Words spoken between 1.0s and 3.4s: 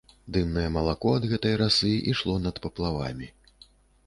ад гэтай расы ішло над паплавамі.